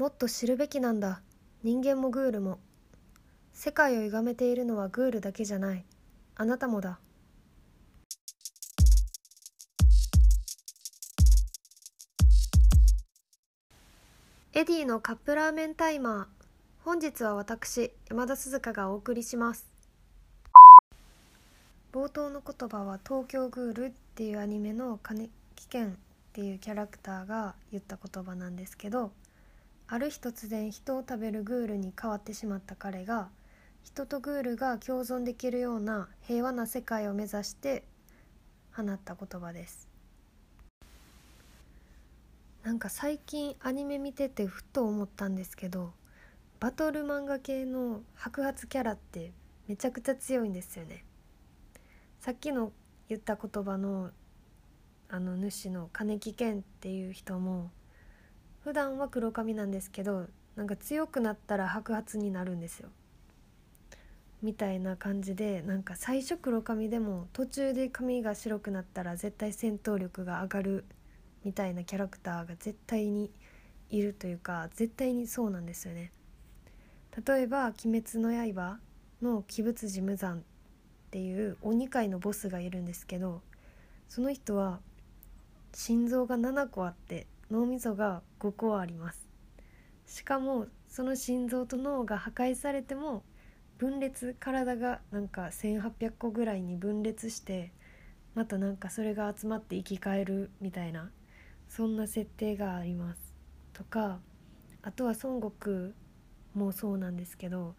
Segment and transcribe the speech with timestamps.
[0.00, 1.20] もっと知るべきなんだ。
[1.62, 2.58] 人間もグールも。
[3.52, 5.84] 世界を歪めているのはグールだけじゃない。
[6.36, 7.00] あなたもだ。
[14.54, 16.26] エディのカップラーメンタイマー。
[16.82, 19.66] 本日は私山田鈴香がお送りします。
[21.92, 25.96] 冒頭の言葉は「東京グール」っていうアニメの金木健っ
[26.32, 29.12] ていうキャラクターが言った言葉なんですけど
[29.92, 33.28] ある日突然人を食べるグールに変わってしまった彼が
[33.82, 37.82] 人とグールが共存できるような平和な世界を目指して
[38.72, 39.88] 放った言葉です。
[42.62, 45.92] なんか最近アニメ見ててふと思ったんですけど
[46.60, 49.32] バトル漫画系の白髪キャラって
[49.66, 51.04] めちゃくちゃ強いんですよね。
[52.20, 52.70] さっきの
[53.08, 54.12] 言った言葉の
[55.08, 57.72] あの主の金木健っていう人も
[58.64, 62.88] 普段は黒髪なんですけどなんか強くなったら白髪になるんですよ
[64.42, 70.84] みたいな感じでなんか最初黒髪でも途中で髪が白くなったら絶対戦闘力が上がる
[71.44, 73.30] みたいなキャラクターが絶対に
[73.90, 76.12] いるというか絶対にそうなんですよね。
[77.26, 78.78] 例えば「鬼滅の刃」
[79.20, 80.42] の鬼物寺無惨っ
[81.10, 83.42] ていう鬼界のボスがいるんですけど
[84.08, 84.80] その人は
[85.74, 89.28] 心臓が7個あって脳みそが5個あります。
[90.06, 93.22] しかもその心臓と脳が破壊されても
[93.78, 97.72] 分裂体がなんか1800個ぐらいに分裂して
[98.34, 101.10] またなんかそれが集まって生き返るみたいな
[101.68, 103.34] そんな設定があります。
[103.72, 104.18] とか
[104.82, 105.90] あとは孫悟空
[106.54, 107.74] もそうなんですけど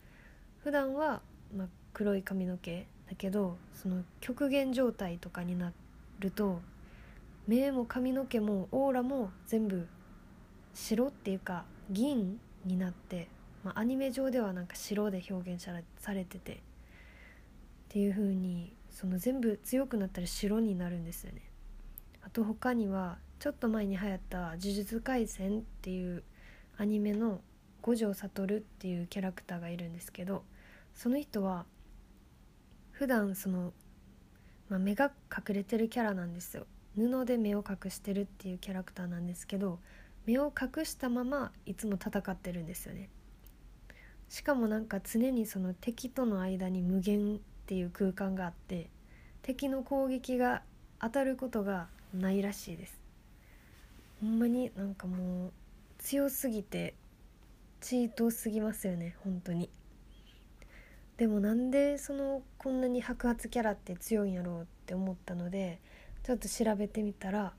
[0.64, 1.22] 普段は
[1.55, 5.73] ま黒い髪の毛だけどその極限状態とかにな
[6.19, 6.61] ると
[7.60, 9.86] 目も髪の毛もオーラも全部
[10.74, 13.28] 白っていうか銀になって、
[13.66, 15.62] まあ、アニメ上ではなんか白で表現
[16.00, 16.58] されててっ
[17.90, 21.42] ていう風にその全部強くなったら白になるんですよね。
[22.22, 26.23] あと他にはちょっと前に流行った「呪術廻戦」っていう
[26.78, 27.42] アニメの
[27.82, 30.45] 五条悟っていうキャラクターがいるんですけど
[30.94, 31.66] その人は
[32.92, 33.73] 普段その、
[34.70, 36.66] まあ、目が隠れてるキャラなんですよ
[36.96, 39.80] 布で目を隠してるっていうキャラクターなんですけど
[40.26, 43.10] 目を隠したままいつも戦ってるんですよね。
[44.30, 48.90] しかもなんか常にその敵との間に無限っていう空間があって
[49.42, 50.62] 敵の攻撃が
[51.02, 53.02] 当たることがないらしいです。
[54.22, 55.52] ほんまになんかもう
[55.98, 56.94] 強すぎて
[57.82, 59.70] チートすぎますよね本当に。
[61.18, 65.80] でもなんでそのこんなに白髪キャラって強いんやろうって思ったので
[66.23, 67.54] ちょっと調べてみたら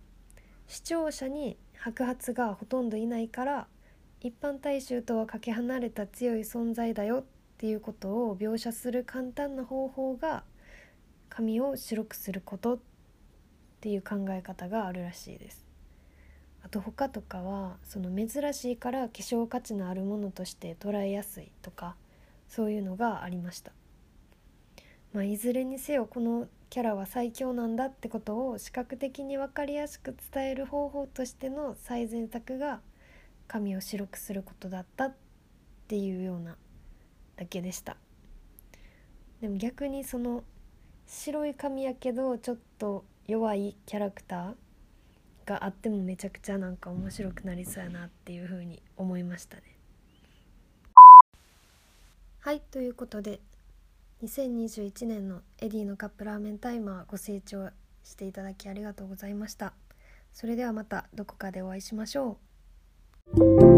[0.68, 3.66] 視聴者に白髪がほとんどいないから
[4.20, 7.24] 一般大衆とはかけ離れた強い存在だよっ
[7.58, 10.44] ていうことを描写する簡単な方法が
[11.28, 12.78] 髪を白くすることっ
[13.80, 15.64] ていう考え方があるらしいです。
[16.64, 21.96] あと他とかはその珍しいから希少価値のあるものとして捉えやすいとか
[22.48, 23.72] そういうのがありました。
[25.12, 32.80] まあ、いずれにせよこのキャラは最強なんだってことを視覚的に分かりやすく伝える方法としての最善策が
[33.46, 35.14] 髪を白くすることだったっ
[35.86, 36.56] ていうような
[37.36, 37.98] だけでした。
[39.42, 40.44] でも逆にその
[41.06, 44.54] 白い髪やけどちょっと弱いキャラクター
[45.44, 49.62] があってもめちゃくちゃなんか面白くなりそうやなっていうふうに思いましたね。
[52.40, 53.40] はいということで
[54.22, 57.70] 2021年のエディのカップラーメンタイマーご清聴
[58.04, 59.72] していただきありがとうございました。
[60.32, 62.38] それではまたどこかでお会いしましょ
[63.36, 63.71] う。